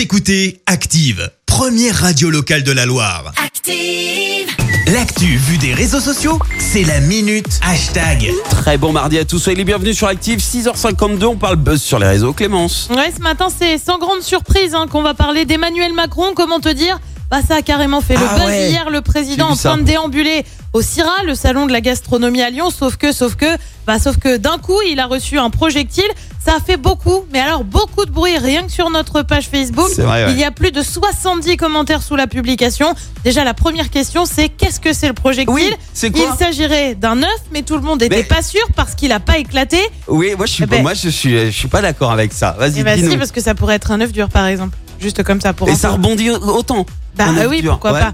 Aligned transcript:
Vous 0.00 0.04
écoutez 0.04 0.62
Active, 0.64 1.30
première 1.44 1.94
radio 1.94 2.30
locale 2.30 2.62
de 2.62 2.72
la 2.72 2.86
Loire. 2.86 3.34
Active. 3.44 4.48
L'actu 4.94 5.36
vue 5.36 5.58
des 5.58 5.74
réseaux 5.74 6.00
sociaux, 6.00 6.38
c'est 6.58 6.84
la 6.84 7.00
minute 7.00 7.60
hashtag. 7.62 8.30
Très 8.48 8.78
bon 8.78 8.92
mardi 8.92 9.18
à 9.18 9.26
tous, 9.26 9.38
soyez 9.38 9.58
les 9.58 9.64
bienvenus 9.64 9.94
sur 9.98 10.06
Active, 10.06 10.38
6h52, 10.38 11.24
on 11.26 11.36
parle 11.36 11.56
buzz 11.56 11.82
sur 11.82 11.98
les 11.98 12.06
réseaux, 12.06 12.32
Clémence. 12.32 12.88
Ouais, 12.90 13.12
ce 13.14 13.20
matin, 13.20 13.48
c'est 13.54 13.76
sans 13.76 13.98
grande 13.98 14.22
surprise 14.22 14.74
hein, 14.74 14.86
qu'on 14.90 15.02
va 15.02 15.12
parler 15.12 15.44
d'Emmanuel 15.44 15.92
Macron. 15.92 16.32
Comment 16.34 16.60
te 16.60 16.70
dire? 16.70 16.98
Bah, 17.30 17.40
ça 17.46 17.56
a 17.56 17.62
carrément 17.62 18.00
fait 18.00 18.16
le 18.16 18.24
Ah 18.26 18.36
buzz 18.38 18.46
ouais. 18.46 18.70
hier, 18.70 18.88
le 18.88 19.02
président 19.02 19.50
en 19.50 19.54
ça. 19.54 19.68
train 19.68 19.78
de 19.78 19.84
déambuler 19.84 20.46
au 20.72 20.80
CIRA, 20.80 21.24
le 21.26 21.34
salon 21.34 21.66
de 21.66 21.72
la 21.72 21.82
gastronomie 21.82 22.40
à 22.40 22.48
Lyon, 22.48 22.70
sauf 22.70 22.96
que, 22.96 23.12
sauf 23.12 23.34
que, 23.34 23.44
bah, 23.90 23.98
sauf 23.98 24.18
que 24.18 24.36
d'un 24.36 24.58
coup, 24.58 24.80
il 24.88 25.00
a 25.00 25.06
reçu 25.06 25.36
un 25.36 25.50
projectile. 25.50 26.04
Ça 26.44 26.54
a 26.56 26.60
fait 26.60 26.76
beaucoup, 26.76 27.24
mais 27.32 27.40
alors 27.40 27.64
beaucoup 27.64 28.04
de 28.06 28.10
bruit, 28.12 28.38
rien 28.38 28.62
que 28.62 28.70
sur 28.70 28.88
notre 28.88 29.22
page 29.22 29.48
Facebook. 29.48 29.90
Vrai, 29.98 30.26
ouais. 30.26 30.32
Il 30.32 30.38
y 30.38 30.44
a 30.44 30.52
plus 30.52 30.70
de 30.70 30.80
70 30.80 31.56
commentaires 31.56 32.00
sous 32.00 32.14
la 32.14 32.28
publication. 32.28 32.94
Déjà, 33.24 33.42
la 33.42 33.52
première 33.52 33.90
question, 33.90 34.26
c'est 34.26 34.48
qu'est-ce 34.48 34.78
que 34.78 34.92
c'est 34.92 35.08
le 35.08 35.12
projectile? 35.12 35.52
Oui, 35.52 35.74
c'est 35.92 36.12
quoi? 36.12 36.22
Il 36.32 36.38
s'agirait 36.38 36.94
d'un 36.94 37.20
œuf, 37.20 37.40
mais 37.52 37.62
tout 37.62 37.74
le 37.74 37.82
monde 37.82 38.00
n'était 38.00 38.18
Mais- 38.18 38.22
pas 38.22 38.42
sûr 38.42 38.62
parce 38.76 38.94
qu'il 38.94 39.08
n'a 39.08 39.18
pas 39.18 39.38
éclaté. 39.38 39.78
Oui, 40.06 40.34
moi 40.36 40.46
je 40.46 40.52
suis 40.52 40.64
Eh 40.64 40.66
pas, 40.68 40.76
ben- 40.76 40.82
moi 40.82 40.94
je 40.94 41.08
suis, 41.08 41.36
je 41.46 41.50
suis 41.50 41.68
pas 41.68 41.82
d'accord 41.82 42.12
avec 42.12 42.32
ça. 42.32 42.54
Vas-y, 42.58 42.80
Et 42.80 42.84
bah 42.84 42.96
si, 42.96 43.16
parce 43.16 43.32
que 43.32 43.40
ça 43.40 43.56
pourrait 43.56 43.74
être 43.74 43.90
un 43.90 44.00
œuf 44.00 44.12
dur, 44.12 44.28
par 44.28 44.46
exemple. 44.46 44.78
Juste 45.00 45.22
comme 45.24 45.40
ça 45.40 45.52
pour 45.52 45.68
Et 45.68 45.74
ça 45.74 45.90
rebondit 45.90 46.30
autant. 46.30 46.86
Bah 47.16 47.24
œuf 47.38 47.46
oui, 47.48 47.60
dur. 47.60 47.72
pourquoi 47.72 47.92
Ouais, 47.92 48.00
pas. 48.00 48.12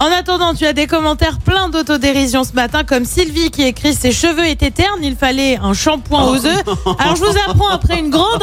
En 0.00 0.06
attendant, 0.06 0.54
tu 0.54 0.66
as 0.66 0.72
des 0.72 0.86
commentaires 0.86 1.38
pleins 1.38 1.68
d'autodérision 1.68 2.44
ce 2.44 2.52
matin, 2.52 2.84
comme 2.84 3.04
Sylvie 3.04 3.50
qui 3.50 3.62
écrit 3.62 3.94
Ses 3.94 4.12
cheveux 4.12 4.46
étaient 4.46 4.70
ternes, 4.70 5.02
il 5.02 5.16
fallait 5.16 5.56
un 5.62 5.72
shampoing 5.72 6.24
Oh 6.26 6.32
aux 6.36 6.46
œufs. 6.46 6.62
Alors 6.98 7.16
je 7.16 7.20
vous 7.24 7.38
apprends 7.48 7.68
après 7.68 7.98
une 7.98 8.10
grande 8.10 8.42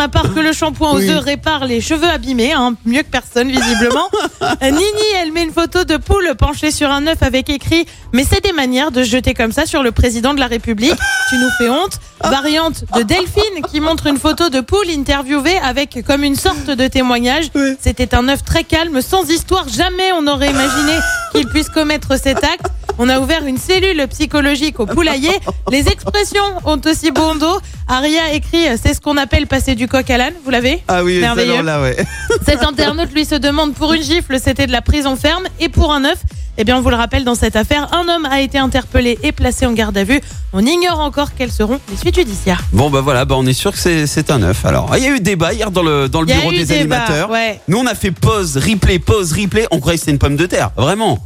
ma 0.00 0.08
part 0.08 0.32
que 0.32 0.40
le 0.40 0.54
shampoing 0.54 0.92
aux 0.92 1.10
œufs 1.10 1.22
répare 1.22 1.66
les 1.66 1.82
cheveux 1.82 2.08
abîmés, 2.08 2.54
hein, 2.54 2.74
mieux 2.86 3.02
que 3.02 3.10
personne 3.10 3.50
visiblement. 3.50 4.08
Nini, 4.62 5.06
elle 5.20 5.30
met 5.30 5.42
une 5.42 5.52
photo 5.52 5.84
de 5.84 5.98
poule 5.98 6.34
penchée 6.38 6.70
sur 6.70 6.90
un 6.90 7.06
œuf 7.06 7.22
avec 7.22 7.50
écrit 7.50 7.84
Mais 8.14 8.24
c'est 8.24 8.42
des 8.42 8.54
manières 8.54 8.92
de 8.92 9.04
se 9.04 9.10
jeter 9.10 9.34
comme 9.34 9.52
ça 9.52 9.66
sur 9.66 9.82
le 9.82 9.92
président 9.92 10.32
de 10.32 10.40
la 10.40 10.46
République. 10.46 10.98
Tu 11.28 11.36
nous 11.36 11.50
fais 11.58 11.68
honte. 11.68 12.00
Variante 12.22 12.84
de 12.96 13.02
Delphine 13.02 13.62
qui 13.70 13.80
montre 13.80 14.06
une 14.06 14.18
photo 14.18 14.48
de 14.48 14.60
poule 14.60 14.88
interviewée 14.90 15.58
avec 15.58 16.02
comme 16.06 16.24
une 16.24 16.36
sorte 16.36 16.70
de 16.70 16.86
témoignage. 16.88 17.50
C'était 17.78 18.14
un 18.14 18.26
œuf 18.28 18.42
très 18.42 18.64
calme, 18.64 19.02
sans 19.02 19.28
histoire. 19.28 19.68
Jamais 19.68 20.12
on 20.12 20.22
n'aurait 20.22 20.50
imaginé 20.50 20.94
qu'il 21.32 21.46
puisse 21.46 21.68
commettre 21.68 22.18
cet 22.18 22.38
acte. 22.38 22.70
On 22.98 23.08
a 23.08 23.18
ouvert 23.18 23.44
une 23.46 23.56
cellule 23.56 24.06
psychologique 24.08 24.78
au 24.80 24.86
poulailler. 24.86 25.30
Les 25.70 25.88
expressions 25.88 26.42
ont 26.64 26.80
aussi 26.84 27.10
bon 27.10 27.34
dos. 27.34 27.58
Aria 27.88 28.32
écrit 28.34 28.64
C'est 28.82 28.94
ce 28.94 29.00
qu'on 29.00 29.16
appelle 29.16 29.46
passer 29.46 29.74
du 29.74 29.88
coq 29.88 30.08
à 30.10 30.18
l'âne. 30.18 30.34
Vous 30.44 30.50
l'avez 30.50 30.82
Ah 30.88 31.02
oui, 31.02 31.18
Merveilleux. 31.20 31.62
là, 31.62 31.80
ouais. 31.80 31.96
Cet 32.46 32.62
internaute 32.62 33.12
lui 33.12 33.24
se 33.24 33.34
demande 33.36 33.74
pour 33.74 33.92
une 33.92 34.02
gifle, 34.02 34.38
c'était 34.42 34.66
de 34.66 34.72
la 34.72 34.82
prison 34.82 35.16
ferme 35.16 35.44
et 35.58 35.68
pour 35.68 35.92
un 35.92 36.04
œuf. 36.04 36.18
Eh 36.58 36.64
bien, 36.64 36.76
on 36.76 36.82
vous 36.82 36.90
le 36.90 36.96
rappelle, 36.96 37.24
dans 37.24 37.36
cette 37.36 37.56
affaire, 37.56 37.88
un 37.94 38.06
homme 38.08 38.26
a 38.26 38.40
été 38.42 38.58
interpellé 38.58 39.18
et 39.22 39.32
placé 39.32 39.64
en 39.64 39.72
garde 39.72 39.96
à 39.96 40.04
vue. 40.04 40.20
On 40.52 40.66
ignore 40.66 40.98
encore 41.00 41.28
quelles 41.34 41.52
seront 41.52 41.80
les 41.90 41.96
suites 41.96 42.16
judiciaires. 42.16 42.60
Bon 42.72 42.90
bah 42.90 43.00
voilà, 43.00 43.24
bah 43.24 43.36
on 43.38 43.46
est 43.46 43.52
sûr 43.54 43.72
que 43.72 43.78
c'est- 43.78 44.30
un 44.30 44.42
œuf. 44.42 44.66
Alors, 44.66 44.90
il 44.98 45.02
y 45.04 45.06
a 45.06 45.10
eu 45.10 45.20
débat 45.20 45.54
hier 45.54 45.70
dans 45.70 45.82
le 45.82 46.08
dans 46.08 46.20
le 46.20 46.26
bureau 46.26 46.50
des 46.50 46.64
débat, 46.66 46.96
animateurs. 46.96 47.30
ouais. 47.30 47.60
Nous 47.68 47.78
on 47.78 47.86
a 47.86 47.94
fait 47.94 48.10
pause, 48.10 48.58
replay, 48.58 48.98
pause, 48.98 49.32
replay. 49.32 49.66
On 49.70 49.80
croyait 49.80 49.96
que 49.96 50.00
c'était 50.00 50.12
une 50.12 50.18
pomme 50.18 50.36
de 50.36 50.44
terre, 50.46 50.70
vraiment. 50.76 51.18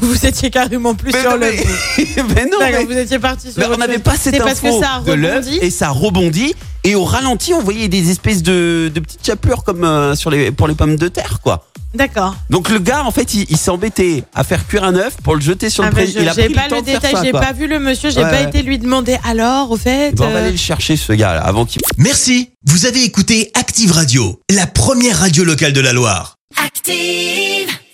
Vous 0.00 0.26
étiez 0.26 0.50
carrément 0.50 0.94
plus 0.94 1.12
Mais 1.12 1.20
sur 1.20 1.32
le. 1.36 1.40
mais- 1.40 2.06
mais 2.34 2.44
non, 2.46 2.58
D'accord, 2.58 2.80
mais- 2.80 2.84
vous 2.84 2.98
étiez 2.98 3.18
parti 3.18 3.52
sur. 3.52 3.62
On 3.70 3.76
n'avait 3.76 3.98
pas 3.98 4.16
cette 4.16 4.34
C'est 4.34 4.40
parce 4.42 4.60
que 4.60 4.66
info 4.68 4.80
ça 4.80 4.94
a 4.96 5.00
de 5.00 5.12
l'œuf 5.12 5.36
rebondi. 5.44 5.58
et 5.62 5.70
ça 5.70 5.90
rebondit 5.90 6.54
et 6.84 6.94
au 6.96 7.04
ralenti 7.04 7.52
on 7.54 7.60
voyait 7.62 7.88
des 7.88 8.10
espèces 8.10 8.42
de, 8.42 8.90
de 8.92 9.00
petites 9.00 9.24
chapelures 9.24 9.62
comme 9.62 9.84
euh, 9.84 10.14
sur 10.16 10.30
les 10.30 10.50
pour 10.50 10.66
les 10.68 10.74
pommes 10.74 10.96
de 10.96 11.08
terre 11.08 11.38
quoi. 11.42 11.66
D'accord. 11.94 12.34
Donc 12.50 12.70
le 12.70 12.78
gars 12.78 13.04
en 13.04 13.10
fait 13.10 13.34
il, 13.34 13.46
il 13.50 13.56
s'est 13.56 13.70
embêté 13.70 14.24
à 14.34 14.42
faire 14.44 14.66
cuire 14.66 14.82
un 14.84 14.94
œuf 14.96 15.14
pour 15.22 15.34
le 15.36 15.40
jeter 15.42 15.70
sur 15.70 15.84
Ah 15.84 15.88
le 15.90 15.94
ben, 15.94 16.02
président. 16.02 16.20
je- 16.20 16.24
Il 16.24 16.28
a 16.28 16.32
j'ai 16.34 16.44
pris 16.46 16.54
pas 16.54 16.62
le 16.64 16.68
temps 16.70 16.76
le 16.76 16.82
de 16.82 16.86
faire 16.86 17.00
détail, 17.00 17.24
j'ai 17.24 17.32
pas 17.32 17.52
vu 17.52 17.66
le 17.68 17.78
monsieur, 17.78 18.10
j'ai 18.10 18.22
Ouais, 18.24 18.30
pas 18.30 18.40
été 18.40 18.62
lui 18.62 18.78
demander. 18.78 19.18
Alors, 19.24 19.70
au 19.70 19.76
fait. 19.76 20.12
Bon, 20.14 20.24
on 20.24 20.30
va 20.30 20.36
euh, 20.38 20.42
aller 20.42 20.52
le 20.52 20.56
chercher 20.56 20.96
ce 20.96 21.12
gars 21.12 21.34
là 21.34 21.42
avant 21.42 21.66
qu'il 21.66 21.82
Merci, 21.98 22.50
vous 22.66 22.86
avez 22.86 23.04
écouté 23.04 23.50
Active 23.54 23.92
Radio, 23.92 24.40
la 24.50 24.66
première 24.66 25.18
radio 25.18 25.44
locale 25.44 25.72
de 25.74 25.80
la 25.80 25.92
Loire. 25.92 26.36
Active. 26.64 27.68